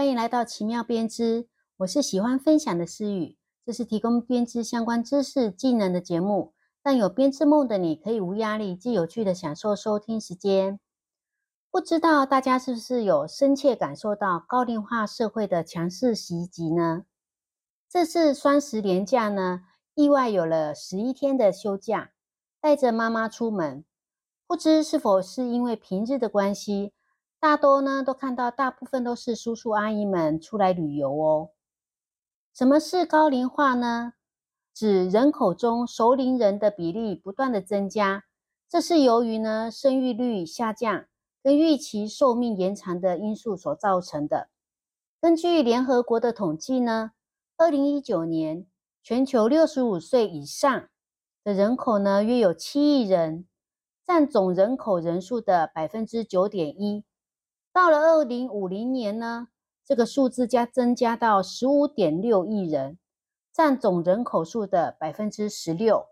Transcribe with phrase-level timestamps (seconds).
[0.00, 3.36] 欢迎来到奇妙编织，我是喜欢分享的思雨，
[3.66, 6.54] 这是提供编织相关知识技能的节目。
[6.82, 10.80] 让有编织梦的你，可以无压力、既有趣的享受收听时间。
[11.70, 17.04] 不知道大家是不是有深切感受到高龄化社会的强势袭击呢？
[17.86, 22.12] 这次双十连假呢，意外有了十一天的休假，
[22.58, 23.84] 带着妈妈出门，
[24.46, 26.94] 不知是否是因为平日的关系。
[27.40, 31.48] 大多呢都看到，大部分都是叔叔阿姨们出来旅游哦。
[32.52, 34.12] 什么是高龄化呢？
[34.74, 38.24] 指人口中熟龄人的比例不断的增加，
[38.68, 41.06] 这是由于呢生育率下降
[41.42, 44.50] 跟预期寿命延长的因素所造成的。
[45.18, 47.12] 根据联合国的统计呢，
[47.56, 48.66] 二零一九年
[49.02, 50.88] 全球六十五岁以上
[51.42, 53.46] 的人口呢约有七亿人，
[54.06, 57.02] 占总人口人数的百分之九点一。
[57.80, 59.48] 到了二零五零年呢，
[59.86, 62.98] 这个数字将增加到十五点六亿人，
[63.54, 66.04] 占总人口数的百分之十六。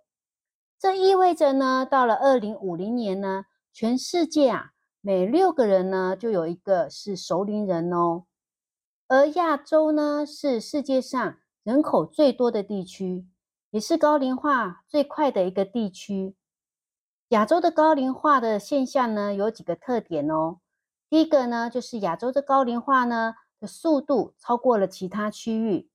[0.78, 4.70] 这意味着呢，到了二零五零年呢，全世界啊，
[5.02, 8.24] 每六个人呢就有一个是熟龄人哦。
[9.06, 13.26] 而亚洲呢，是世界上人口最多的地区，
[13.72, 16.34] 也是高龄化最快的一个地区。
[17.28, 20.60] 亚洲的高龄化的现象呢，有几个特点哦。
[21.10, 25.88] 第一个呢，就是亚洲的高龄化呢的速度超过了其他区域，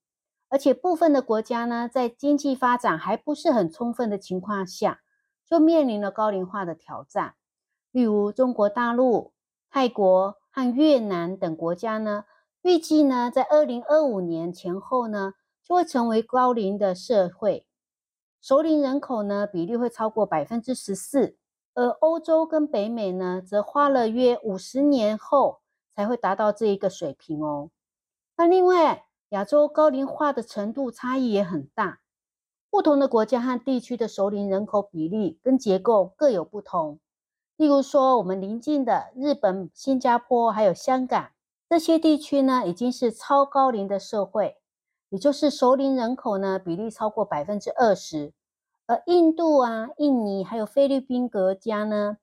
[0.49, 5.01] 而且部分的国家呢，在经济发展还不是很充分的情况下，
[5.45, 7.35] 就面临了高龄化的挑战。
[7.91, 9.33] 例如中国大陆、
[9.69, 12.25] 泰国和越南等国家呢，
[12.63, 15.33] 预计呢，在二零二五年前后呢，
[15.63, 17.67] 就会成为高龄的社会，
[18.41, 21.37] 熟龄人口呢比例会超过百分之十四。
[21.75, 25.59] 而欧洲跟北美呢，则花了约五十年后
[25.95, 27.71] 才会达到这一个水平哦。
[28.37, 31.99] 那另外，亚洲高龄化的程度差异也很大，
[32.69, 36.99] 不同的国家和地区的熟龄人口比例跟结构各有不同。
[37.55, 41.29] 例如说，我们邻近的日本、新加坡还有香港
[41.69, 44.57] 这些地区呢，已经是超高龄的社会，
[45.09, 48.33] 也就是熟龄人口呢比例超过百分之二十。
[49.05, 52.17] 印度啊、印尼还有菲律宾国家呢，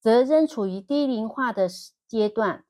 [0.00, 1.68] 则仍处于低龄化的
[2.06, 2.64] 阶段，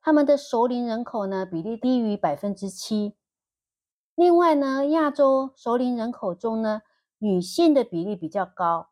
[0.00, 3.14] 他们的熟龄人口呢比例低于百分之七。
[4.14, 6.82] 另外呢，亚洲熟龄人口中呢，
[7.18, 8.90] 女性的比例比较高，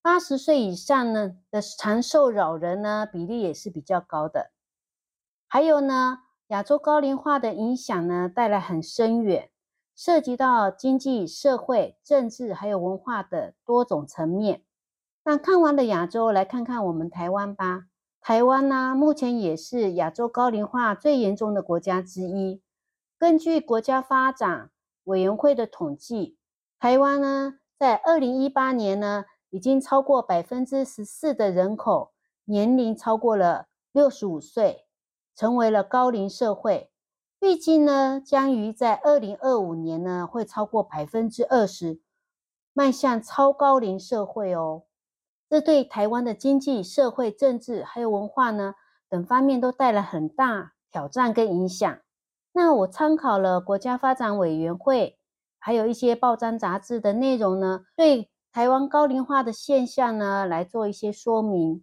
[0.00, 4.50] 八十岁以上呢的长寿老人呢比例也是比较高的。
[5.46, 9.50] 还有呢，亚洲高龄化的影响呢带来很深远。
[9.94, 14.62] 涉及到经济社会、政治还有文化的多种层面。
[15.24, 17.86] 那看完了亚洲，来看看我们台湾吧。
[18.20, 22.62] 台湾呢，目前也是亚洲高龄化最严重的国家之一。
[23.18, 24.70] 根据国家发展
[25.04, 26.36] 委员会的统计，
[26.78, 32.12] 台湾呢，在二零一八年呢，已经超过百分之十四的人口
[32.44, 34.86] 年龄超过了六十五岁，
[35.34, 36.91] 成为了高龄社会。
[37.42, 42.00] 预计呢，将于在二零二五年呢，会超过百分之二十，
[42.72, 44.84] 迈向超高龄社会哦。
[45.50, 48.74] 这对台湾的经济、社会、政治还有文化呢
[49.08, 51.98] 等方面都带来很大挑战跟影响。
[52.52, 55.18] 那我参考了国家发展委员会，
[55.58, 61.82] 还有一些报章杂志的内容呢，对台湾高龄化的现象呢来做一些说明。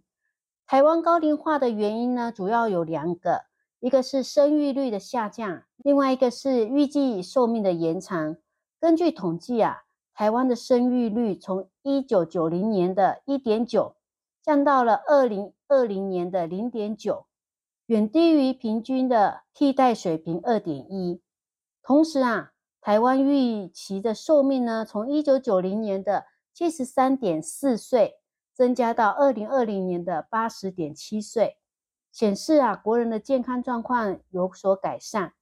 [0.66, 3.49] 台湾高龄化的原因呢，主要有两个。
[3.80, 8.36] 一个是生育率的下降，另外一个是预计寿命的延长。
[8.78, 13.96] 根据统计啊，台湾的生育率从一九九零年的一点九
[14.42, 17.24] 降到了二零二零年的零点九，
[17.86, 21.22] 远低于平均的替代水平二点一。
[21.82, 22.52] 同时啊，
[22.82, 28.16] 台湾预期的寿命呢，从一九九零年的七十三点四岁
[28.52, 31.56] 增加到二零二零年的八十点七岁。
[32.12, 35.34] 显示啊，国人的健康状况有所改善，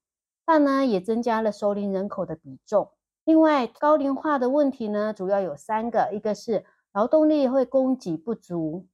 [0.44, 2.91] 但呢，也增加了熟龄人口的比重。
[3.25, 8.87] 另外，高龄化的问题呢，主要有三个：一个是劳动力会供给不足，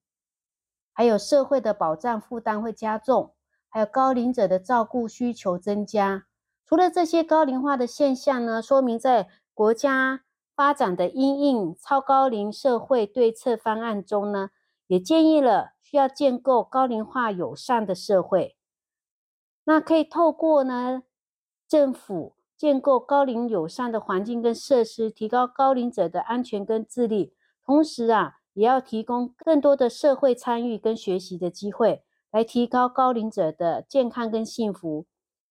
[0.93, 3.35] 还有社会的保障负担会加重，
[3.69, 6.27] 还有高龄者的照顾需求增加。
[6.67, 10.23] 除了这些高龄化的现象呢，说明在国家
[10.57, 14.51] 发展的因应超高龄社会对策方案中呢，
[14.87, 15.74] 也建议了。
[15.97, 18.57] 要建构高龄化友善的社会，
[19.65, 21.03] 那可以透过呢
[21.67, 27.35] 政府建构高龄友善的环境跟设施，提高高龄者的安全跟自立。
[27.65, 35.07] 同时啊，也要提供更多的社会参与跟学习的机会，来提高高龄者的健康跟幸福。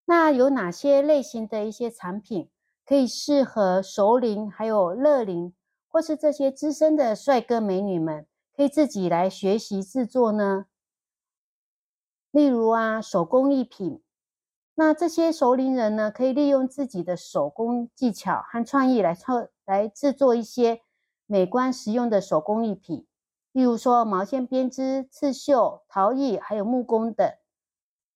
[0.06, 2.50] 那有哪些类型的一些产品
[2.86, 5.54] 可以适合熟龄还有乐龄，
[5.88, 10.68] 或是这些资深的帅哥美女们可以自己来学习制作呢？
[12.32, 14.02] 例如啊，手工艺品。
[14.76, 20.82] 那这些熟龄人呢，可以利用自己的手工技巧和创意来创来制作一些
[21.28, 23.06] 美观实用的手工艺品，
[23.52, 27.32] 例如说毛线编织、刺绣、陶艺，还有木工等。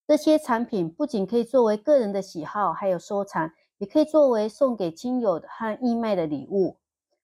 [0.06, 6.78] 这些产品不仅可以作为个人的喜好，还有收藏，也可以作为送给亲友和义卖的礼物。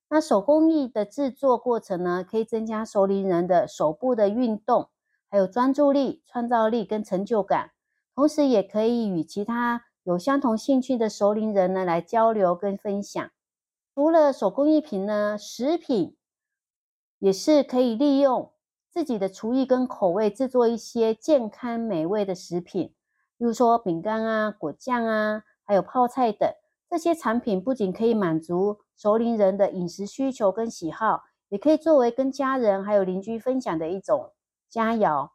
[0.08, 4.90] 那手工艺的制作过程呢，可以增加熟龄人的手部的运动，
[5.28, 7.72] 还有专注力、创造力跟成就感。
[8.14, 13.28] 同时，也可以与其他有相同兴趣的熟龄人呢来交流跟分享。
[13.92, 16.16] 除了手工艺品呢，食品
[17.18, 18.52] 也是可以利用
[18.90, 22.94] 自己的厨艺跟口味制作一些健康美味的食品，
[23.36, 26.48] 比如说饼干啊、果酱啊，还有泡菜等。
[26.94, 34.30] 这些产品不仅可以满足熟龄人的饮食需求跟喜好，也可以作为跟家人还有邻居分享的一种
[34.70, 35.30] 佳肴。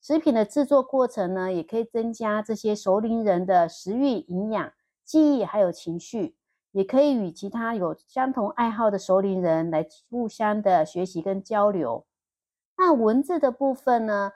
[0.00, 4.72] 食品的制作过程呢，也可以增加这些熟龄人的食欲、营养、
[5.04, 6.34] 记忆还有情绪，
[6.70, 12.06] 也可以与其他有相同爱好的熟龄人来互相的学习跟交流。
[12.78, 14.32] 那文字的部分呢，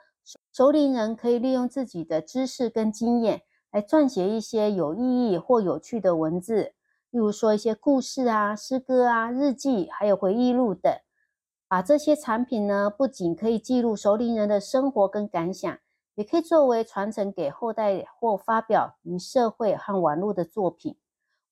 [0.53, 3.41] 熟龄人可以利用自己的知识跟经验
[3.71, 6.73] 来撰写一些有意义或有趣的文字，
[7.09, 10.91] 例如说一些故事啊、诗歌啊、日记，还有回忆录等。
[11.67, 15.77] 把这些产品呢，不仅可以记录熟龄人的生活跟感想，
[16.15, 20.95] 也可以作为传承给后代或发表于社会和网络的作品。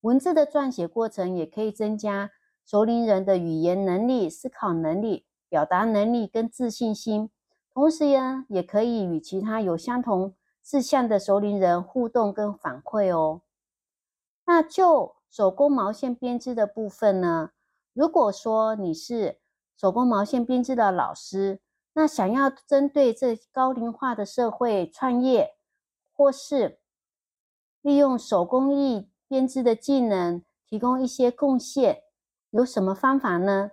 [0.02, 2.32] 文字的撰写过程也可以增加
[2.64, 7.30] 熟龄人的语言能力、思考能力、表达能力跟自信心。
[7.74, 10.34] 同时呢，也可以与其他有相同
[10.66, 13.42] 志向的熟龄人互动跟反馈哦。
[14.46, 17.52] 那就手工毛线编织的部分呢，
[17.94, 19.40] 如果说你是
[19.78, 21.62] 手工毛线编织的老师，
[21.94, 25.56] 那想要针对这高龄化的社会创业，
[26.12, 26.80] 或是
[27.82, 32.02] 利用手工艺编织的技能提供一些贡献，
[32.50, 33.72] 有什么方法呢？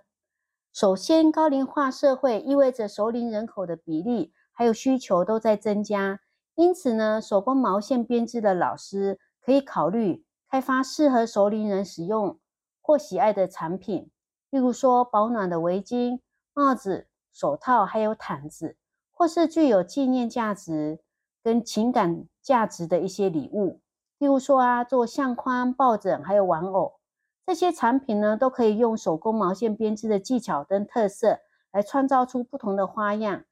[0.71, 6.21] 首先，高龄化社会意味着熟龄人口的比例还有需求都在增加，
[6.55, 12.39] 因此呢，手工毛线编织的老师可以考虑开发适合熟龄人使用
[12.81, 14.11] 或喜爱的产品。
[14.51, 16.19] 例如说，保暖的围巾、
[16.53, 18.77] 帽子、手套，还有毯子，
[19.11, 20.99] 或是具有纪念价值
[21.41, 23.81] 跟情感价值的一些礼物。
[24.19, 26.99] 例如说啊，做相框、抱枕，还有玩偶，
[27.47, 31.39] 这些产品呢，都可以用手工毛线编织的技巧跟特色，
[31.71, 33.43] 来创造出不同的花样，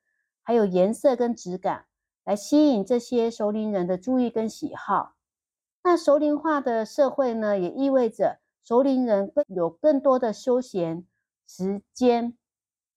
[0.43, 1.85] 还有颜色跟质感，
[2.23, 5.13] 来吸引这些熟龄人的注意跟喜好。
[5.83, 8.39] 那熟龄化的社会呢，也意味着。
[8.63, 11.03] 熟龄人更有更多的休闲
[11.47, 12.37] 时间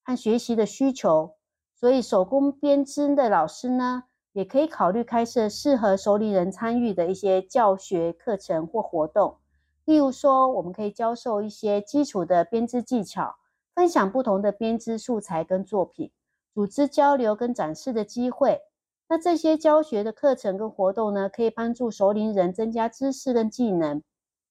[0.04, 1.36] 和学习的需求，
[1.74, 9.38] 所以手工编织的老师呢，也可以考虑开设适合熟龄人参与的一些教学课程或活动。
[9.86, 13.36] 例如说，我们可以教授一些基础的编织技巧，
[13.74, 16.12] 分享不同的编织素材跟作品，
[16.52, 18.60] 组织交流跟展示的机会。
[19.08, 24.02] 那这些教学的课程跟活动呢，可以帮助熟龄人增加知识跟技能。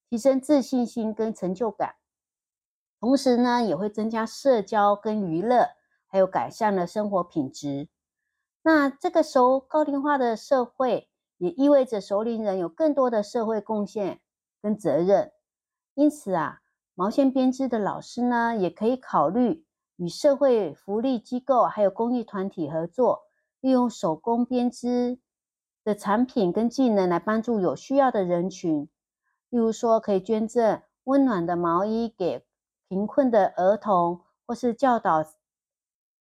[0.09, 1.95] 提升自信心跟成就感，
[2.99, 5.69] 同时呢，也会增加社交跟娱乐，
[6.05, 7.87] 还有改善了生活品质。
[8.61, 14.21] 那这个时候高龄化的社会，也意味着熟龄人有更多的社会贡献
[14.61, 15.31] 跟责任。
[15.95, 16.59] 因此啊，
[16.93, 23.23] 毛线编织的老师呢，也可以考虑与社会福利机构还有公益团体合作，
[23.63, 25.17] 利用手工编织
[25.85, 28.89] 的产品跟技能来帮助有需要的人群。
[29.47, 32.45] 例如说，可以捐赠温暖的毛衣给
[32.89, 35.25] 贫困的儿童，或是教导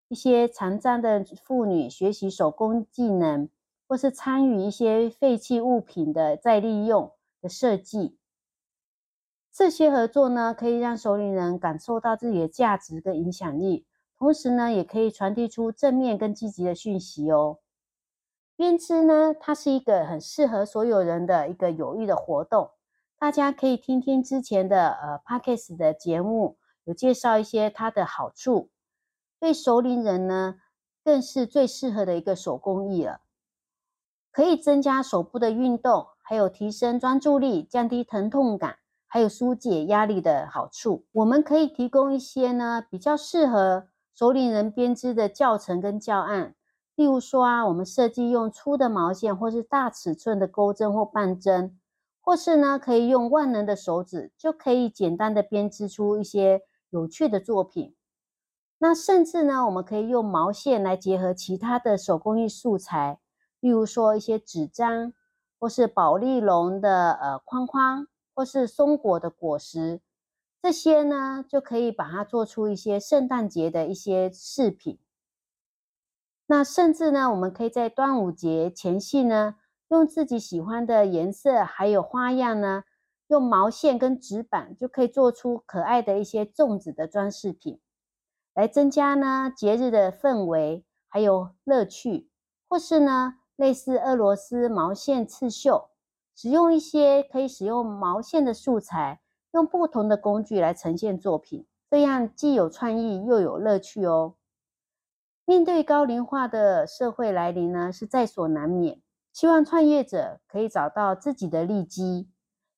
[0.06, 3.48] 一些残障的妇女学习手工技能，
[3.88, 8.16] 或是参与一些废弃物品的再利用的设计。
[9.52, 13.84] 这些合作呢，可以让首领人感受到自己的价值跟影响力，
[14.22, 17.58] 同时呢，也可以传递出正面跟积极的讯息哦。
[18.54, 22.70] 编织呢，它是一个很适合所有人的一个有益的活动。
[23.18, 28.70] 大家可以听听之前的呃 p a d k a s 的节目，有介绍一些它的好处。
[29.40, 30.60] 对熟龄人呢，
[31.02, 33.22] 更是最适合的一个手工艺了，
[34.30, 38.76] 可以增加手部的运动，还有提升专注力、降低疼痛感，
[39.08, 41.06] 还有疏解压力的好处。
[41.10, 46.54] 我们可以提供一些呢比较适合熟龄人编织的教程跟教案，
[46.94, 51.78] 例如说啊，我们设计用粗的毛线或是大尺寸的钩针或半针。
[52.24, 57.96] 或是呢，可以用万能的手指就可以简单的编织出一些有趣的作品。
[58.78, 63.18] 那甚至呢，我们可以用毛线来结合其他的手工艺素材，
[63.58, 65.12] 例如说一些纸张，
[65.58, 70.00] 或是宝丽龙的呃框框，或是松果的果实，
[70.62, 75.00] 这些呢就可以把它做出一些圣诞节的一些饰品。
[76.46, 79.56] 那甚至呢，我们可以在端午节前夕呢，
[79.88, 82.84] 用自己喜欢的颜色还有花样呢，
[83.26, 87.80] 用毛线跟纸板就可以做出可爱的一些粽子的装饰品。
[88.54, 92.28] 来增加呢节日的氛围，还有乐趣，
[92.68, 95.88] 或是呢类似俄罗斯毛线刺绣，
[96.36, 99.21] 使用一些可以使用毛线的素材，
[99.52, 104.34] 用不同的工具来呈现作品，这样既有创意又有乐趣哦。
[105.44, 109.00] 面对高龄化的社会来临呢，是在所难免。
[109.32, 112.28] 希望创业者可以找到自己的利基，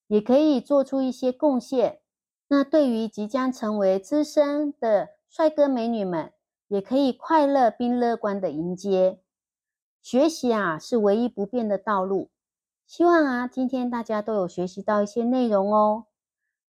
[0.06, 2.00] 也可以做出一些贡献。
[2.48, 6.32] 那对于即将成为资深的，帅哥美女们
[6.68, 9.20] 也可以快乐并乐观的迎接
[10.00, 12.30] 学习啊，是唯一不变的道路。
[12.86, 16.06] 希望啊，今天大家都有学习到一些内容哦。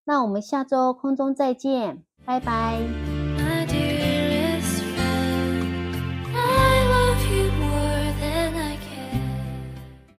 [0.05, 3.04] 那我们下周空中再见，拜拜。